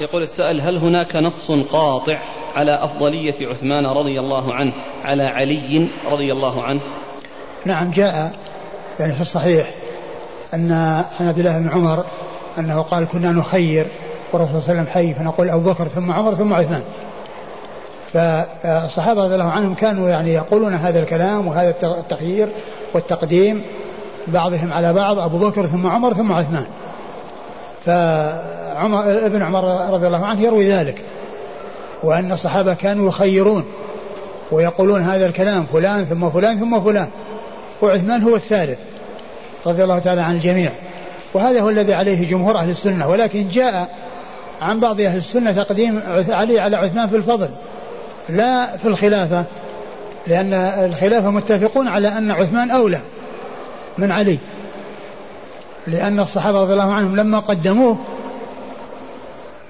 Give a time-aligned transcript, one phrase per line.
[0.00, 2.18] يقول السائل هل هناك نص قاطع
[2.56, 4.72] على أفضلية عثمان رضي الله عنه
[5.04, 6.80] على علي رضي الله عنه؟
[7.64, 8.32] نعم جاء
[9.00, 9.70] يعني في الصحيح
[10.54, 10.72] أن
[11.20, 12.04] عن عبد الله بن عمر
[12.58, 13.86] أنه قال كنا نخير
[14.32, 16.82] والرسول صلى الله عليه وسلم حي فنقول أبو بكر ثم عمر ثم عثمان.
[18.12, 22.48] فالصحابة رضي الله عنهم كانوا يعني يقولون هذا الكلام وهذا التخيير
[22.94, 23.62] والتقديم
[24.26, 26.66] بعضهم على بعض أبو بكر ثم عمر ثم عثمان.
[28.74, 31.02] فعمر ابن عمر رضي الله عنه يروي ذلك
[32.02, 33.64] وأن الصحابة كانوا يخيرون
[34.50, 37.08] ويقولون هذا الكلام فلان ثم فلان ثم فلان
[37.82, 38.78] وعثمان هو الثالث
[39.66, 40.72] رضي الله تعالى عن الجميع.
[41.34, 43.88] وهذا هو الذي عليه جمهور أهل السنة ولكن جاء
[44.60, 47.48] عن بعض أهل السنة تقديم علي على عثمان في الفضل
[48.28, 49.44] لا في الخلافة
[50.26, 53.00] لأن الخلافة متفقون على أن عثمان أولى
[53.98, 54.38] من علي
[55.86, 57.98] لأن الصحابة رضي الله عنهم لما قدموه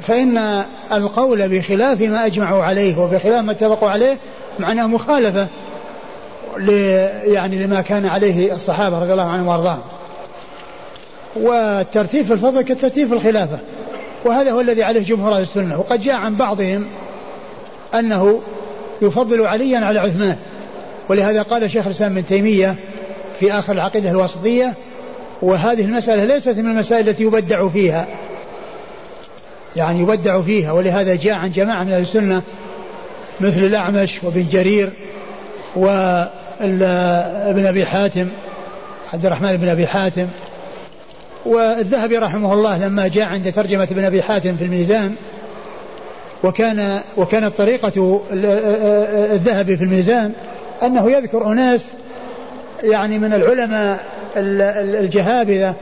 [0.03, 4.16] فإن القول بخلاف ما أجمعوا عليه وبخلاف ما اتفقوا عليه
[4.59, 5.46] معناه مخالفة
[7.24, 9.83] يعني لما كان عليه الصحابة رضي الله عنهم وأرضاهم.
[11.37, 13.59] والترتيب في الفضل كالترتيب في الخلافة.
[14.24, 15.79] وهذا هو الذي عليه جمهور أهل السنة.
[15.79, 16.87] وقد جاء عن بعضهم
[17.95, 18.40] أنه
[19.02, 20.37] يفضل عليا على عثمان.
[21.09, 22.74] ولهذا قال شيخ الإسلام ابن تيمية
[23.40, 24.73] في آخر العقيدة الواسطية
[25.43, 28.07] وهذه المسألة ليست من المسائل التي يبدع فيها.
[29.77, 32.43] يعني يبدع فيها ولهذا جاء عن جماعة من أهل السنة
[33.41, 34.91] مثل الأعمش وابن جرير
[35.77, 38.29] وابن أبي حاتم
[39.13, 40.27] عبد الرحمن بن أبي حاتم.
[41.47, 45.15] والذهبي رحمه الله لما جاء عند ترجمة ابن أبي حاتم في الميزان
[46.45, 48.23] وكان وكانت طريقة
[49.33, 50.33] الذهبي في الميزان
[50.83, 51.85] أنه يذكر أناس
[52.83, 54.05] يعني من العلماء
[54.37, 55.75] الجهابذة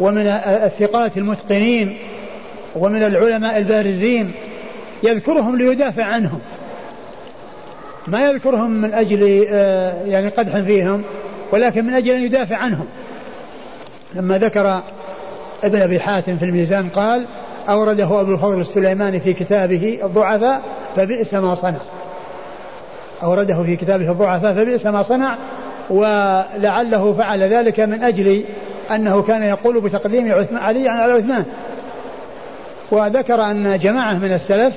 [0.00, 1.98] ومن الثقات المتقنين
[2.76, 4.32] ومن العلماء البارزين
[5.02, 6.40] يذكرهم ليدافع عنهم.
[8.06, 11.02] ما يذكرهم من أجل آه، يعني قدح فيهم
[11.52, 12.86] ولكن من أجل أن يدافع عنهم.
[14.14, 14.80] لما ذكر
[15.64, 17.26] ابن أبي حاتم في الميزان قال
[17.68, 20.62] أورده أبو الفضل السليماني في كتابه الضعفاء
[20.96, 21.80] فبئس ما صنع.
[23.22, 25.36] أورده في كتابه الضعفاء فبئس ما صنع
[25.90, 28.44] ولعله فعل ذلك من أجل
[28.90, 31.44] أنه كان يقول بتقديم علي على عثمان.
[32.92, 34.74] وذكر أن جماعة من السلف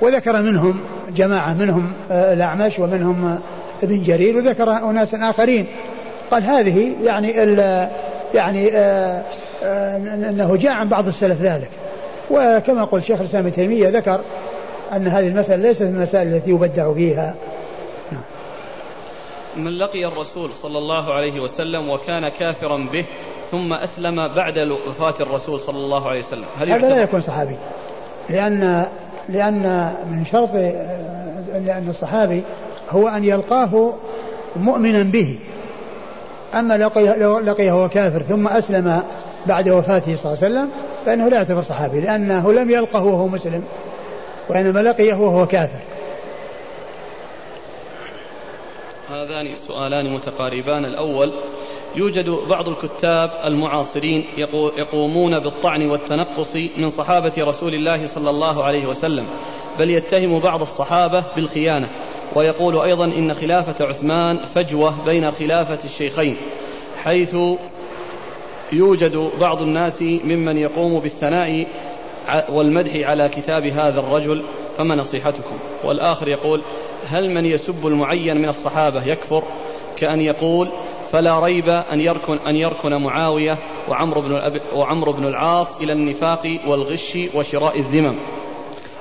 [0.00, 0.80] وذكر منهم
[1.16, 3.40] جماعة منهم آه، الأعمش ومنهم
[3.82, 5.66] ابن جرير وذكر أناس آخرين.
[6.30, 7.30] قال هذه يعني
[8.34, 9.22] يعني آه،
[9.64, 11.70] آه، أنه جاء عن بعض السلف ذلك.
[12.30, 14.20] وكما قلت شيخ الإسلام ابن تيمية ذكر
[14.92, 17.34] أن هذه المسألة ليست من المسائل التي يبدع فيها.
[19.56, 23.04] من لقي الرسول صلى الله عليه وسلم وكان كافرا به
[23.54, 26.44] ثم أسلم بعد وفاة الرسول صلى الله عليه وسلم.
[26.60, 27.56] هل هذا لا يكون صحابي.
[28.30, 28.86] لأن
[29.28, 30.54] لأن من شرط
[31.54, 32.42] لأن الصحابي
[32.90, 33.92] هو أن يلقاه
[34.56, 35.38] مؤمنا به.
[36.54, 39.02] أما لقيه, لو لقيه وهو كافر ثم أسلم
[39.46, 40.70] بعد وفاته صلى الله عليه وسلم
[41.06, 43.64] فإنه لا يعتبر صحابي لأنه لم يلقه وهو مسلم
[44.48, 45.80] وإنما لقيه وهو كافر.
[49.10, 50.84] هذان سؤالان متقاربان.
[50.84, 51.32] الأول
[51.96, 54.24] يوجد بعض الكتاب المعاصرين
[54.78, 59.26] يقومون بالطعن والتنقص من صحابة رسول الله صلى الله عليه وسلم
[59.78, 61.88] بل يتهم بعض الصحابة بالخيانة.
[62.34, 66.36] ويقول أيضا إن خلافة عثمان فجوة بين خلافة الشيخين
[67.04, 67.36] حيث
[68.72, 71.66] يوجد بعض الناس ممن يقوم بالثناء
[72.48, 74.42] والمدح على كتاب هذا الرجل
[74.78, 76.60] فما نصيحتكم؟ والآخر يقول
[77.10, 79.42] هل من يسب المعين من الصحابة يكفر؟
[79.96, 80.68] كأن يقول
[81.14, 83.58] فلا ريب أن يركن أن يركن معاوية
[83.88, 88.14] وعمرو بن وعمرو بن العاص إلى النفاق والغش وشراء الذمم.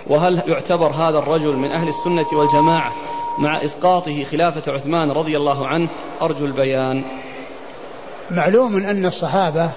[0.08, 2.94] وهل يعتبر هذا الرجل من أهل السنة والجماعة
[3.38, 5.90] مع إسقاطه خلافة عثمان رضي الله عنه؟
[6.22, 7.04] أرجو البيان.
[8.32, 9.70] معلوم أن الصحابة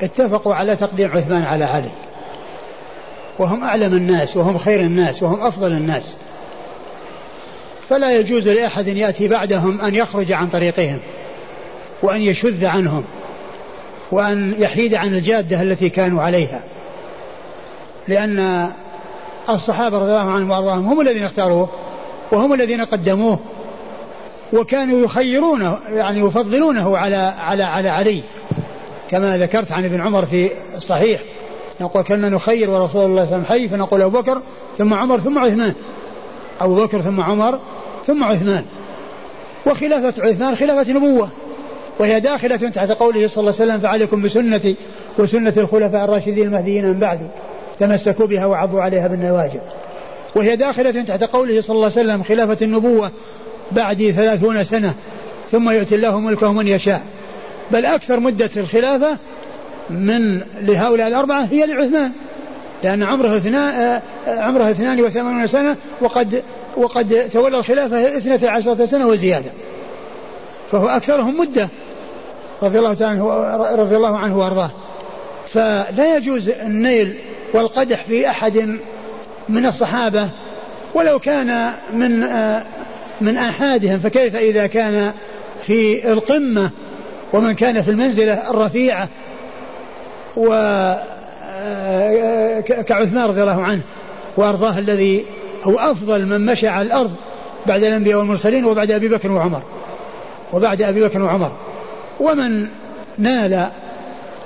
[0.00, 1.90] اتفقوا على تقديم عثمان على علي.
[3.38, 6.16] وهم أعلم الناس وهم خير الناس وهم أفضل الناس.
[7.88, 10.98] فلا يجوز لأحد يأتي بعدهم أن يخرج عن طريقهم.
[12.02, 13.04] وأن يشذ عنهم
[14.12, 16.60] وأن يحيد عن الجادة التي كانوا عليها.
[18.08, 18.70] لأن
[19.48, 21.68] الصحابة رضي الله عنهم وأرضاهم هم الذين اختاروه
[22.32, 23.38] وهم الذين قدموه
[24.52, 28.22] وكانوا يخيرونه يعني يفضلونه على على على علي
[29.10, 31.22] كما ذكرت عن ابن عمر في الصحيح.
[31.80, 34.42] نقول كنا نخير ورسول الله صلى الله عليه وسلم حي فنقول أبو بكر
[34.78, 35.74] ثم عمر ثم عثمان.
[36.60, 37.58] أبو بكر ثم عمر
[38.06, 38.64] ثم عثمان.
[39.66, 41.28] وخلافة عثمان خلافة نبوة.
[42.00, 44.76] وهي داخلة تحت قوله صلى الله عليه وسلم فعليكم بسنتي
[45.18, 47.26] وسنة الخلفاء الراشدين المهديين من بعدي
[47.80, 49.60] تمسكوا بها وعضوا عليها بالنواجذ.
[50.34, 53.10] وهي داخلة تحت قوله صلى الله عليه وسلم خلافة النبوة
[53.72, 54.94] بعد ثلاثون سنة
[55.52, 57.02] ثم يؤتي الله ملكه من يشاء.
[57.70, 59.16] بل أكثر مدة الخلافة
[59.90, 62.10] من لهؤلاء الأربعة هي لعثمان
[62.82, 66.42] لأن عمره اثنان عمره اثنان وثمانون سنة وقد
[66.76, 69.50] وقد تولى الخلافة اثنتا عشرة سنة وزيادة.
[70.72, 71.68] فهو أكثرهم مدة.
[72.62, 73.34] رضي الله عنه
[73.74, 74.70] رضي الله عنه وأرضاه.
[75.48, 77.14] فلا يجوز النيل
[77.54, 78.78] والقدح في أحد
[79.48, 80.28] من الصحابة
[80.94, 82.20] ولو كان من
[83.20, 83.98] من آحادهم.
[83.98, 85.12] فكيف إذا كان
[85.66, 86.70] في القمة
[87.32, 89.08] ومن كان في المنزلة الرفيعة
[90.36, 90.48] و
[92.86, 93.80] كعثمان رضي الله عنه
[94.36, 95.24] وأرضاه الذي
[95.64, 97.10] هو أفضل من مشى على الأرض
[97.66, 99.62] بعد الأنبياء والمرسلين وبعد أبي بكر وعمر.
[100.52, 101.52] وبعد أبي بكر وعمر.
[102.20, 102.68] ومن
[103.18, 103.68] نال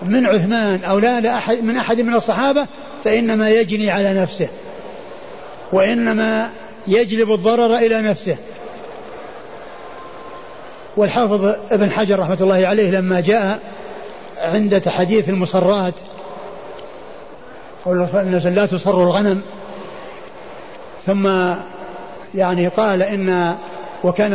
[0.03, 2.67] من عثمان أو نال أحد من أحد من الصحابة
[3.05, 4.49] فإنما يجني على نفسه
[5.73, 6.51] وإنما
[6.87, 8.37] يجلب الضرر إلى نفسه.
[10.97, 13.59] والحافظ ابن حجر رحمة الله عليه لما جاء
[14.39, 15.95] عند تحديث المصرات
[18.45, 19.43] لا تصر الغنم.
[21.07, 21.29] ثم
[22.35, 23.55] يعني قال إن
[24.05, 24.33] وكان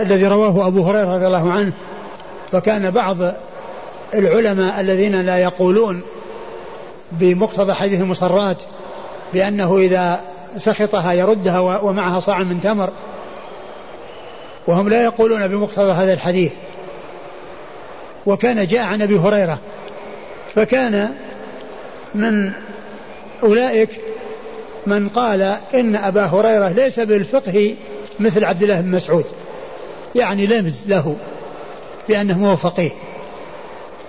[0.00, 1.72] الذي رواه أبو هريرة رضي الله عنه
[2.52, 3.16] وكان بعض
[4.14, 6.02] العلماء الذين لا يقولون
[7.12, 8.56] بمقتضى حديث المصرات
[9.32, 10.20] بأنه إذا
[10.58, 12.90] سخطها يردها ومعها صاع من تمر
[14.66, 16.52] وهم لا يقولون بمقتضى هذا الحديث.
[18.26, 19.58] وكان جاء عن أبي هريرة
[20.54, 21.08] فكان
[22.14, 22.52] من
[23.42, 24.00] أولئك
[24.86, 27.74] من قال إن أبا هريرة ليس بالفقه
[28.20, 29.24] مثل عبد الله بن مسعود.
[30.14, 31.16] يعني لمز له.
[32.08, 32.90] بأنه هو فقيه.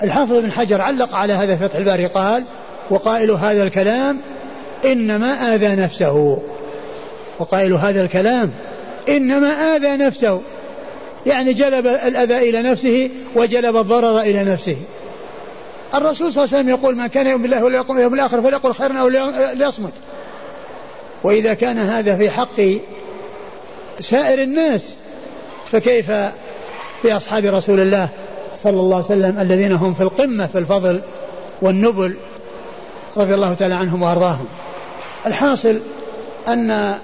[0.04, 2.44] الحافظ بن حجر علق على هذا فتح الباري قال
[2.90, 4.18] وقائل هذا الكلام
[4.86, 6.42] إنما آذى نفسه.
[7.40, 8.52] وقائل هذا الكلام
[9.10, 10.42] إنما آذى نفسه.
[11.26, 14.78] يعني جلب الأذى إلى نفسه وجلب الضرر إلى نفسه.
[15.96, 18.94] الرسول صلى الله عليه وسلم يقول من كان يؤمن بالله واليوم اليوم الآخر فليقل خيرا
[18.94, 19.08] أو
[19.54, 19.94] ليصمت.
[21.24, 22.62] وإذا كان هذا في حق
[24.00, 24.94] سائر الناس
[25.72, 26.12] فكيف
[27.02, 28.10] في أصحاب رسول الله
[28.56, 31.02] صلى الله عليه وسلم الذين هم في القمة في الفضل
[31.62, 32.16] والنبل
[33.18, 34.46] رضي الله تعالى عنهم وأرضاهم.
[35.26, 35.80] الحاصل
[36.48, 36.96] أن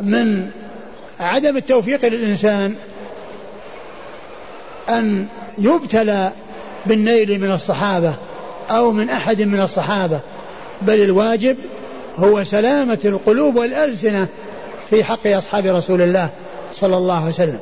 [0.00, 0.50] من
[1.20, 2.74] عدم التوفيق للإنسان
[4.88, 5.26] أن
[5.58, 6.30] يبتلى
[6.86, 8.14] بالنيل من الصحابة
[8.70, 10.20] أو من أحد من الصحابة
[10.82, 11.56] بل الواجب
[12.16, 14.26] هو سلامة القلوب والألسنة
[14.90, 16.28] في حق أصحاب رسول الله
[16.72, 17.60] صلى الله عليه وسلم.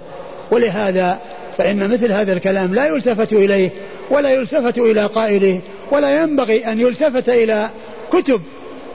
[0.51, 1.19] ولهذا
[1.59, 3.71] فإن مثل هذا الكلام لا يلتفت إليه
[4.11, 5.61] ولا يلتفت إلى قائله
[5.91, 7.71] ولا ينبغي أن يلتفت إلى
[8.13, 8.41] كتب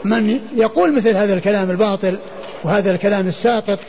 [0.03, 2.17] من يقول مثل هذا الكلام الباطل
[2.63, 3.79] وهذا الكلام الساقط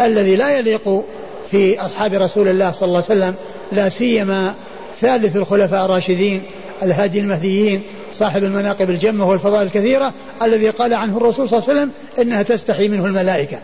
[0.00, 1.04] الذي لا يليق
[1.50, 3.34] في أصحاب رسول الله صلى الله عليه وسلم
[3.72, 4.54] لا سيما
[5.00, 6.42] ثالث الخلفاء الراشدين
[6.82, 7.82] الهادي المهديين
[8.12, 10.12] صاحب المناقب الجمة والفضائل الكثيرة
[10.42, 13.58] الذي قال عنه الرسول صلى الله عليه وسلم إنها تستحي منه الملائكة.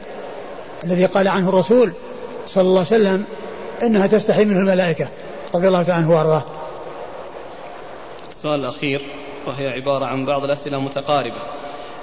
[0.85, 1.93] الذي قال عنه الرسول
[2.47, 3.25] صلى الله عليه وسلم
[3.83, 5.09] إنها تستحي منه الملائكة
[5.55, 6.43] رضي الله تعالى عنه وأرضاه.
[8.31, 9.01] السؤال الأخير
[9.47, 11.41] وهي عبارة عن بعض الأسئلة متقاربة.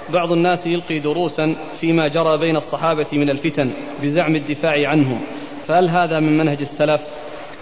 [0.08, 3.70] بعض الناس يلقي دروسا فيما جرى بين الصحابة من الفتن
[4.02, 5.20] بزعم الدفاع عنهم
[5.66, 7.02] فهل هذا من منهج السلف؟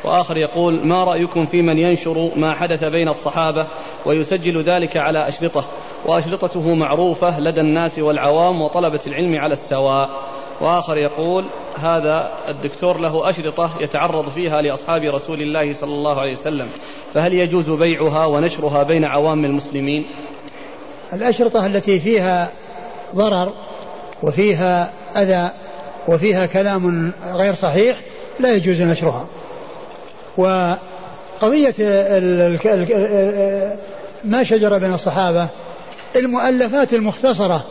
[0.05, 3.67] وآخر يقول ما رأيكم في من ينشر ما حدث بين الصحابة
[4.07, 5.65] ويسجل ذلك على أشرطة؟
[6.07, 10.11] وأشرطته معروفة لدى الناس والعوام وطلبة العلم على السواء.
[10.61, 11.45] وآخر يقول
[11.81, 16.69] هذا الدكتور له أشرطة يتعرض فيها لأصحاب رسول الله صلى الله عليه وسلم.
[17.15, 20.05] فهل يجوز بيعها ونشرها بين عوام المسلمين؟
[21.13, 22.51] الأشرطة التي فيها
[23.15, 23.53] ضرر
[24.23, 25.51] وفيها أذى
[26.09, 27.97] وفيها كلام غير صحيح
[28.41, 29.27] لا يجوز نشرها.
[30.37, 31.75] وقضية
[34.25, 35.49] ما شجر بين الصحابة
[36.17, 37.65] المؤلفات المختصرة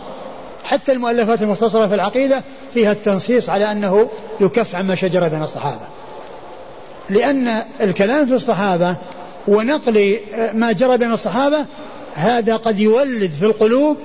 [0.63, 2.41] حتى المؤلفات المختصرة في العقيدة
[2.73, 4.09] فيها التنصيص على أنه
[4.41, 5.81] يكف عما شجر بين الصحابة.
[7.09, 8.95] لأن الكلام في الصحابة
[9.47, 10.17] ونقل
[10.53, 11.65] ما جرى بين الصحابة
[12.13, 13.97] هذا قد يولد في القلوب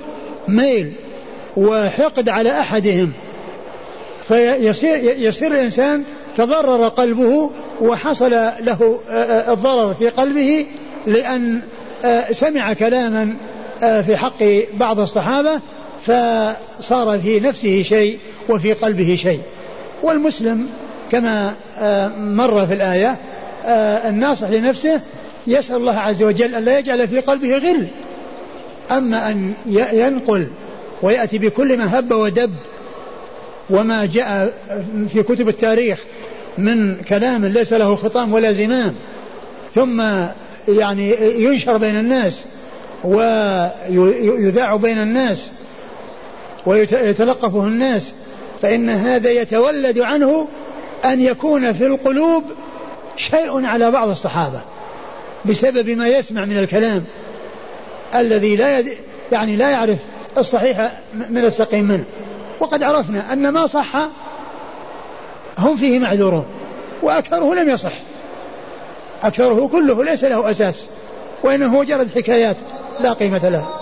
[0.47, 0.93] ميل
[1.57, 3.11] وحقد على أحدهم.
[4.27, 6.03] فيصير يصير الإنسان
[6.37, 7.49] تضرر قلبه
[7.81, 8.99] وحصل له
[9.51, 10.65] الضرر في قلبه
[11.07, 11.61] لأن
[12.31, 13.35] سمع كلاما
[13.79, 15.59] في حق بعض الصحابة
[16.01, 19.41] فصار في نفسه شيء وفي قلبه شيء.
[20.03, 20.67] والمسلم
[21.11, 21.53] كما
[22.19, 23.15] مر في الآية
[24.09, 25.01] الناصح لنفسه
[25.47, 27.87] يسأل الله عز وجل أن لا يجعل في قلبه غل.
[28.91, 29.53] أما أن
[29.93, 30.47] ينقل
[31.01, 32.51] ويأتي بكل ما هب ودب
[33.69, 34.53] وما جاء
[35.13, 35.99] في كتب التاريخ
[36.57, 38.95] من كلام ليس له خطام ولا زمام
[39.75, 40.03] ثم
[40.67, 42.45] يعني ينشر بين الناس
[43.03, 45.51] ويذاع بين الناس
[46.65, 48.13] ويتلقفه الناس
[48.61, 50.47] فإن هذا يتولد عنه
[51.05, 52.43] أن يكون في القلوب
[53.17, 54.61] شيء على بعض الصحابة
[55.45, 57.05] بسبب ما يسمع من الكلام
[58.15, 58.93] الذي لا يد
[59.31, 59.97] يعني لا يعرف
[60.37, 60.91] الصحيح
[61.29, 62.03] من السقيم منه.
[62.59, 63.95] وقد عرفنا أن ما صح
[65.57, 66.45] هم فيه معذورون
[67.01, 68.01] وأكثره لم يصح.
[69.23, 70.87] أكثره كله ليس له أساس
[71.43, 72.55] وإنه مجرد حكايات
[72.99, 73.78] لا قيمة لها